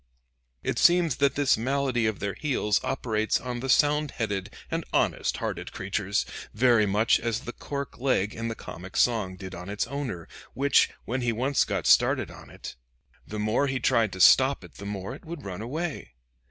[0.63, 5.37] It seems that this malady of their heels operates on the sound headed and honest
[5.37, 9.85] hearted creatures, very much as the cork leg in the comic song did on its
[9.85, 12.75] owner, which, when he once got started on it,
[13.27, 16.13] the more he tried to stop it the more it would run away.